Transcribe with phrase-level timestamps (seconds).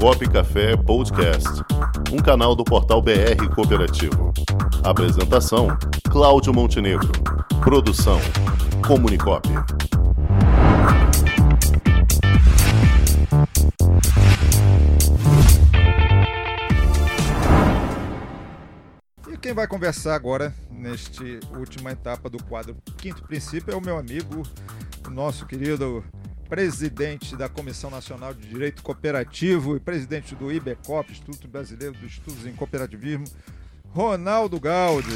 [0.00, 1.48] Comunicop Café Podcast,
[2.12, 4.32] um canal do portal BR Cooperativo.
[4.82, 5.68] Apresentação:
[6.10, 7.10] Cláudio Montenegro.
[7.62, 8.18] Produção:
[8.86, 9.48] Comunicop.
[19.28, 23.96] E quem vai conversar agora, neste última etapa do quadro Quinto Princípio, é o meu
[23.96, 24.42] amigo,
[25.06, 26.04] o nosso querido
[26.48, 32.46] presidente da Comissão Nacional de Direito Cooperativo e presidente do IBECOP, Instituto Brasileiro dos Estudos
[32.46, 33.24] em Cooperativismo,
[33.90, 35.14] Ronaldo Gaudio.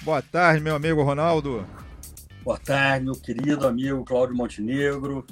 [0.00, 1.64] Boa tarde, meu amigo Ronaldo.
[2.42, 5.24] Boa tarde, meu querido amigo Cláudio Montenegro,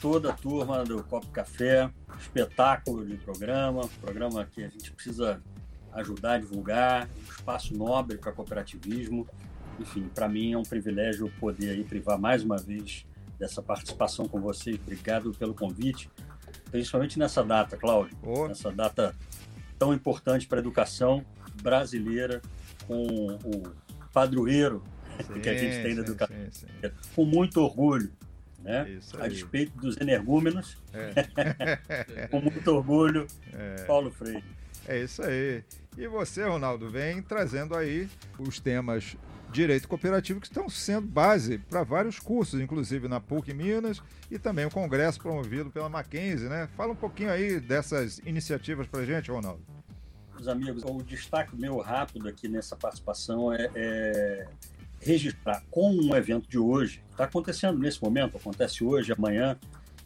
[0.00, 5.40] toda a turma do Copo Café, espetáculo de programa, programa que a gente precisa
[5.92, 9.26] ajudar a divulgar, um espaço nobre para cooperativismo.
[9.78, 13.06] Enfim, para mim é um privilégio poder aí privar mais uma vez
[13.38, 14.76] dessa participação com vocês.
[14.76, 16.10] Obrigado pelo convite,
[16.70, 18.48] principalmente nessa data, Cláudio, oh.
[18.48, 19.14] nessa data
[19.78, 21.24] tão importante para a educação
[21.62, 22.40] brasileira,
[22.86, 23.62] com o
[24.12, 24.82] padroeiro
[25.26, 26.90] sim, que a gente tem na educação, sim, sim.
[27.14, 28.12] com muito orgulho.
[28.60, 29.00] Né?
[29.18, 32.28] A despeito dos energúmenos, é.
[32.30, 33.82] com muito orgulho, é.
[33.86, 34.44] Paulo Freire.
[34.86, 35.64] É isso aí.
[35.96, 38.08] E você, Ronaldo, vem trazendo aí
[38.38, 39.16] os temas
[39.52, 44.64] direito cooperativo que estão sendo base para vários cursos, inclusive na PUC Minas e também
[44.64, 46.68] o congresso promovido pela Mackenzie, né?
[46.76, 49.62] Fala um pouquinho aí dessas iniciativas para gente, Ronaldo.
[50.34, 54.48] Meus amigos, o destaque meu rápido aqui nessa participação é, é
[55.00, 59.58] registrar com um evento de hoje, está acontecendo nesse momento, acontece hoje, amanhã,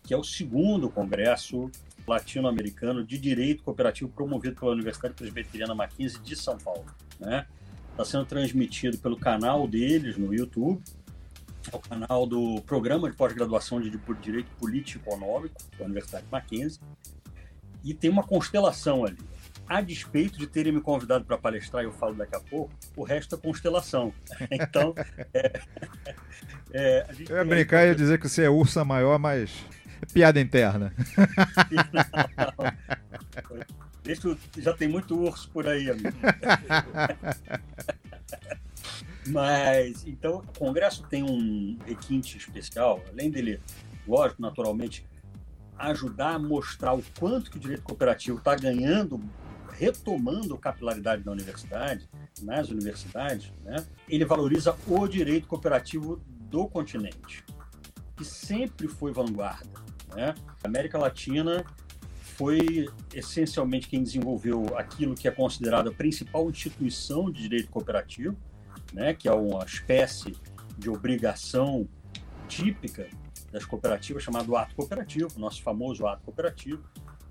[0.03, 1.71] que é o segundo congresso
[2.07, 6.87] latino-americano de direito cooperativo promovido pela Universidade Presbiteriana Mackenzie de São Paulo,
[7.21, 7.47] né?
[7.97, 10.83] Está sendo transmitido pelo canal deles no YouTube,
[11.73, 13.89] é o canal do Programa de Pós-Graduação de
[14.21, 16.79] Direito Político e Econômico da Universidade Mackenzie,
[17.83, 19.17] e tem uma constelação ali.
[19.67, 23.35] A despeito de terem me convidado para palestrar, eu falo daqui a pouco, o resto
[23.35, 24.13] é constelação.
[24.53, 24.95] Então,
[25.33, 25.61] é,
[26.75, 29.51] é, eu ia brincar e ia dizer que você é ursa maior, mas
[30.13, 30.93] piada interna.
[34.07, 36.17] Isso já tem muito urso por aí, amigo.
[39.29, 43.61] Mas, então, o Congresso tem um requinte especial, além dele,
[44.07, 45.05] lógico, naturalmente,
[45.77, 49.21] ajudar a mostrar o quanto que o direito cooperativo está ganhando,
[49.73, 52.09] retomando capilaridade na universidade,
[52.41, 53.85] nas universidades, né?
[54.09, 57.45] ele valoriza o direito cooperativo do continente,
[58.17, 59.69] que sempre foi vanguarda.
[60.15, 60.35] Né?
[60.63, 61.65] A América Latina
[62.37, 68.37] foi essencialmente quem desenvolveu aquilo que é considerada a principal instituição de direito cooperativo,
[68.93, 70.37] né, que é uma espécie
[70.77, 71.89] de obrigação
[72.47, 73.09] típica
[73.51, 76.85] das cooperativas, chamado ato cooperativo, nosso famoso ato cooperativo.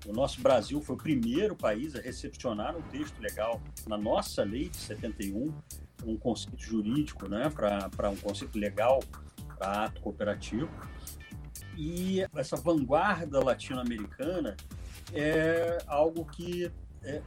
[0.06, 4.68] O nosso Brasil foi o primeiro país a recepcionar um texto legal na nossa lei
[4.68, 5.54] de 71,
[6.04, 9.00] um conceito jurídico né, para um conceito legal
[9.56, 10.68] para ato cooperativo.
[11.76, 14.56] E essa vanguarda latino-americana
[15.12, 16.70] é algo que
[17.02, 17.22] é,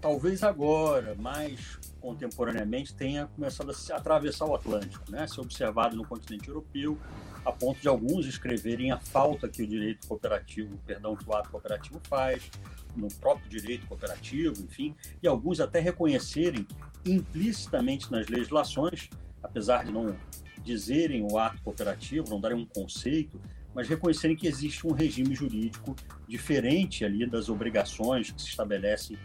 [0.00, 5.26] talvez agora, mais contemporaneamente, tenha começado a se atravessar o Atlântico, né?
[5.26, 6.98] ser observado no continente europeu,
[7.44, 11.50] a ponto de alguns escreverem a falta que o direito cooperativo, perdão, que o ato
[11.50, 12.50] cooperativo faz,
[12.96, 16.66] no próprio direito cooperativo, enfim, e alguns até reconhecerem
[17.04, 19.08] implicitamente nas legislações,
[19.42, 20.16] apesar de não
[20.62, 23.40] dizerem o ato cooperativo, não darem um conceito,
[23.74, 25.94] mas reconhecerem que existe um regime jurídico
[26.26, 29.16] diferente ali das obrigações que se estabelecem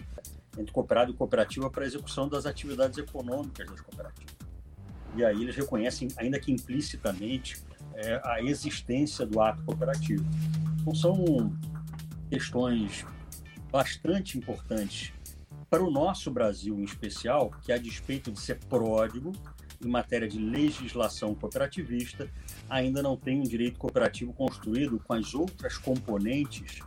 [0.58, 4.36] entre cooperado e cooperativa para a execução das atividades econômicas das cooperativas.
[5.16, 7.64] E aí eles reconhecem, ainda que implicitamente,
[7.96, 10.26] é, a existência do ato cooperativo.
[10.82, 11.58] Então são
[12.30, 13.06] questões
[13.72, 15.14] bastante importantes
[15.70, 19.32] para o nosso Brasil em especial, que a despeito de ser pródigo,
[19.88, 22.30] em matéria de legislação cooperativista,
[22.70, 26.80] ainda não tem um direito cooperativo construído com as outras componentes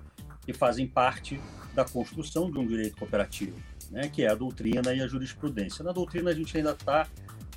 [0.45, 1.41] que fazem parte
[1.75, 3.57] da construção de um direito cooperativo,
[3.91, 5.85] né, que é a doutrina e a jurisprudência.
[5.85, 7.07] Na doutrina a gente ainda está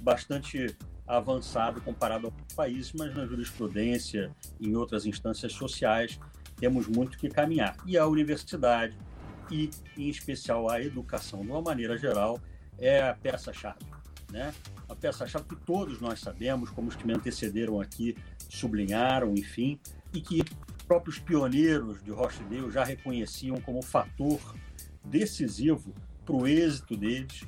[0.02, 0.76] bastante
[1.08, 6.20] avançado comparado a outros países, mas na jurisprudência e em outras instâncias sociais
[6.58, 7.76] temos muito que caminhar.
[7.86, 8.96] E a universidade,
[9.50, 12.40] e em especial a educação, de uma maneira geral,
[12.78, 14.01] é a peça-chave.
[14.32, 14.54] Né?
[14.92, 18.16] a peça-chave que todos nós sabemos, como os que me antecederam aqui
[18.50, 19.80] sublinharam, enfim,
[20.14, 20.44] e que
[20.86, 24.40] próprios pioneiros de Rochdale já reconheciam como fator
[25.04, 25.94] decisivo
[26.26, 27.46] para o êxito deles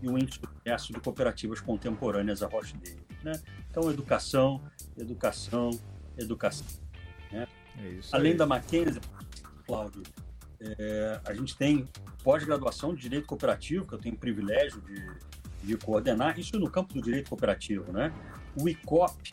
[0.00, 2.98] e o sucesso de cooperativas contemporâneas a Rochdale.
[3.22, 3.32] Né?
[3.70, 4.60] Então, educação,
[4.96, 5.70] educação,
[6.16, 6.66] educação.
[7.30, 7.46] Né?
[7.76, 9.00] É Além da Mackenzie,
[9.66, 10.02] Cláudio.
[10.58, 11.86] É, a gente tem
[12.24, 15.06] pós-graduação de Direito Cooperativo, que eu tenho o privilégio de,
[15.62, 18.12] de coordenar, isso no campo do direito cooperativo, né?
[18.60, 19.32] O ICOP,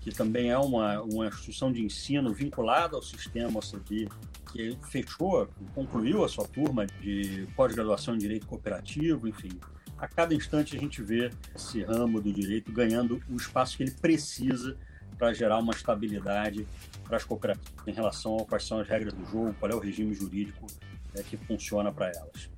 [0.00, 4.08] que também é uma, uma instituição de ensino vinculada ao sistema OCB,
[4.52, 9.50] que fechou, concluiu a sua turma de pós-graduação em Direito Cooperativo, enfim.
[9.96, 13.92] A cada instante a gente vê esse ramo do direito ganhando o espaço que ele
[13.92, 14.76] precisa
[15.16, 16.66] para gerar uma estabilidade
[17.04, 19.78] para as cooperativas em relação a quais são as regras do jogo, qual é o
[19.78, 20.66] regime jurídico
[21.14, 22.50] é, que funciona para elas.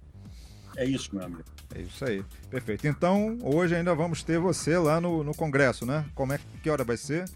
[0.76, 1.44] É isso, meu amigo.
[1.74, 2.24] É isso aí.
[2.50, 2.86] Perfeito.
[2.86, 6.04] Então, hoje ainda vamos ter você lá no, no Congresso, né?
[6.14, 7.28] Como é que hora vai ser?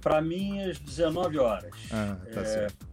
[0.00, 1.74] Para mim, às 19 horas.
[1.90, 2.44] Ah, tá é...
[2.44, 2.86] certo.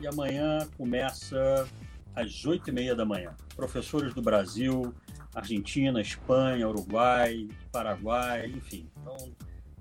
[0.00, 1.66] E amanhã começa
[2.14, 3.34] às 8 e meia da manhã.
[3.54, 4.94] Professores do Brasil,
[5.34, 8.88] Argentina, Espanha, Uruguai, Paraguai, enfim.
[9.00, 9.16] Então,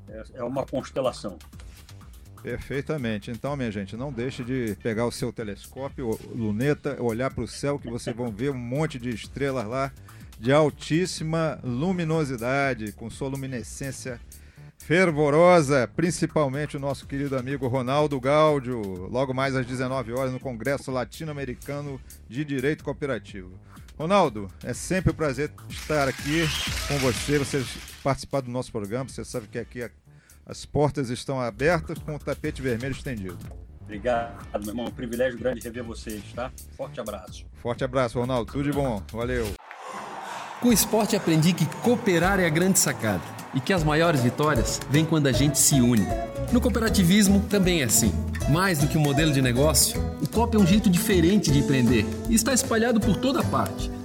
[0.07, 1.37] é, é uma constelação.
[2.41, 3.29] Perfeitamente.
[3.29, 7.77] Então, minha gente, não deixe de pegar o seu telescópio, luneta, olhar para o céu
[7.77, 9.91] que vocês vão ver um monte de estrelas lá
[10.39, 14.19] de altíssima luminosidade, com sua luminescência
[14.79, 20.89] fervorosa, principalmente o nosso querido amigo Ronaldo Gáudio, logo mais às 19 horas no Congresso
[20.89, 23.51] Latino-Americano de Direito Cooperativo.
[23.95, 26.41] Ronaldo, é sempre um prazer estar aqui
[26.87, 27.63] com você, você
[28.03, 29.83] participar do nosso programa, você sabe que aqui
[30.45, 33.37] as portas estão abertas com o tapete vermelho estendido.
[33.81, 34.85] Obrigado, meu irmão.
[34.85, 36.51] Um privilégio grande rever vocês, tá?
[36.77, 37.45] Forte abraço.
[37.61, 38.51] Forte abraço, Ronaldo.
[38.51, 39.01] Tudo de bom.
[39.11, 39.45] Valeu.
[40.61, 43.23] Com o esporte aprendi que cooperar é a grande sacada
[43.53, 46.05] e que as maiores vitórias vêm quando a gente se une.
[46.51, 48.13] No cooperativismo também é assim.
[48.49, 52.05] Mais do que um modelo de negócio, o COP é um jeito diferente de empreender
[52.29, 53.91] e está espalhado por toda parte